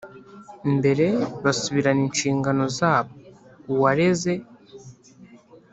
Mbere 0.77 1.05
basubirana 1.43 2.01
inshingano 2.07 2.63
zabo 2.77 3.13
uwareze 3.71 4.33